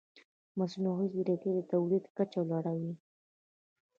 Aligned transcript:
مصنوعي 0.59 1.07
ځیرکتیا 1.13 1.51
د 1.55 1.59
تولید 1.73 2.03
کچه 2.17 2.41
لوړه 2.49 2.73
وي. 2.79 2.93